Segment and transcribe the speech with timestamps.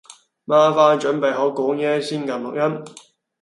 [0.45, 2.83] 麻煩準備好講嘢先㩒錄音